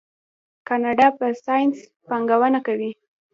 کاناډا 0.67 1.07
په 1.17 1.25
ساینس 1.45 1.77
پانګونه 2.07 2.59
کوي. 2.67 2.91